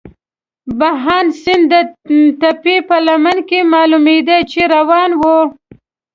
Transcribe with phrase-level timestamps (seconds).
[0.79, 1.73] بهاند سیند د
[2.41, 5.39] تپې په لمن کې معلومېده، چې روان وو.